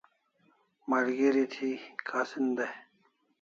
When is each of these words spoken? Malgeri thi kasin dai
Malgeri 0.87 1.45
thi 1.53 1.69
kasin 2.09 2.47
dai 2.57 2.73